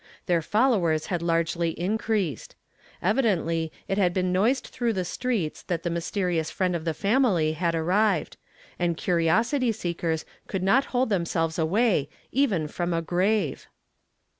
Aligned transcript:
Their 0.25 0.41
followers 0.41 1.05
had 1.13 1.21
largely 1.21 1.79
increased. 1.79 2.55
K\ 3.03 3.09
i 3.11 3.13
dently 3.13 3.69
it 3.87 3.99
had 3.99 4.15
been 4.15 4.31
noised 4.31 4.65
through 4.65 4.93
th^ 4.95 5.05
streets 5.05 5.61
that 5.61 5.83
the 5.83 5.91
mysterious 5.91 6.49
friend 6.49 6.75
of 6.75 6.85
the 6.85 6.95
family 6.95 7.53
had 7.53 7.75
arrived, 7.75 8.37
and 8.79 8.97
curiosity 8.97 9.71
seekers 9.71 10.25
could 10.47 10.63
not 10.63 10.85
hold 10.85 11.09
themselves 11.11 11.59
away, 11.59 12.09
even 12.31 12.67
from 12.67 12.95
a 12.95 13.01
grave. 13.03 13.67